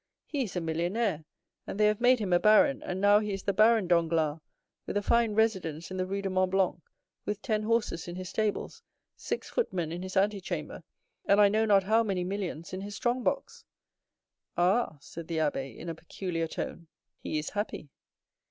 He 0.25 0.41
is 0.45 0.55
a 0.55 0.61
millionaire, 0.61 1.25
and 1.67 1.79
they 1.79 1.85
have 1.85 2.01
made 2.01 2.17
him 2.17 2.33
a 2.33 2.39
baron, 2.39 2.81
and 2.81 2.99
now 2.99 3.19
he 3.19 3.33
is 3.33 3.43
the 3.43 3.53
Baron 3.53 3.87
Danglars, 3.87 4.39
with 4.87 4.97
a 4.97 5.03
fine 5.03 5.35
residence 5.35 5.91
in 5.91 5.97
the 5.97 6.07
Rue 6.07 6.23
du 6.23 6.29
Mont 6.31 6.49
Blanc, 6.49 6.81
with 7.23 7.39
ten 7.43 7.61
horses 7.61 8.07
in 8.07 8.15
his 8.15 8.27
stables, 8.27 8.81
six 9.15 9.51
footmen 9.51 9.91
in 9.91 10.01
his 10.01 10.17
antechamber, 10.17 10.81
and 11.27 11.39
I 11.39 11.49
know 11.49 11.65
not 11.65 11.83
how 11.83 12.01
many 12.01 12.23
millions 12.23 12.73
in 12.73 12.81
his 12.81 12.95
strongbox." 12.95 13.63
"Ah!" 14.57 14.97
said 15.01 15.27
the 15.27 15.37
abbé, 15.37 15.77
in 15.77 15.87
a 15.87 15.93
peculiar 15.93 16.47
tone, 16.47 16.87
"he 17.19 17.37
is 17.37 17.51
happy." 17.51 17.91